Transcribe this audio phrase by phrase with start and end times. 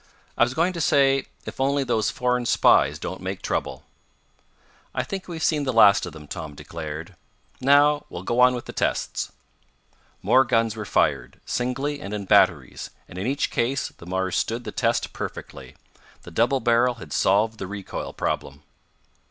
[0.35, 3.83] "I was going to say if only those foreign spies don't make trouble."
[4.95, 7.15] "I think we've seen the last of them," Tom declared.
[7.59, 9.31] "Now we'll go on with the tests."
[10.23, 14.63] More guns were fired, singly and in batteries, and in each case the Mars stood
[14.63, 15.75] the test perfectly.
[16.23, 18.63] The double barrel had solved the recoil problem.